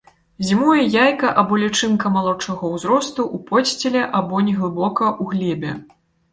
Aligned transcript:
Зімуе 0.45 0.77
яйка 1.01 1.29
або 1.41 1.59
лічынка 1.65 2.13
малодшага 2.17 2.73
ўзросту 2.73 3.21
ў 3.35 3.47
подсціле 3.53 4.01
або 4.23 4.43
неглыбока 4.51 5.03
ў 5.21 5.33
глебе. 5.33 5.71